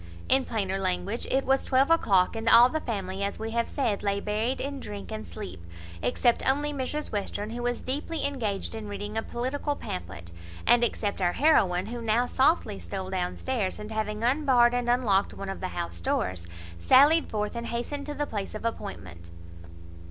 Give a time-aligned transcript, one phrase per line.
[0.27, 4.01] In plainer language, it was twelve o'clock, and all the family, as we have said,
[4.01, 5.63] lay buried in drink and sleep,
[6.01, 10.31] except only Mrs Western, who was deeply engaged in reading a political pamphlet,
[10.65, 15.35] and except our heroine, who now softly stole down stairs, and, having unbarred and unlocked
[15.35, 16.47] one of the house doors,
[16.79, 19.29] sallied forth, and hastened to the place of appointment.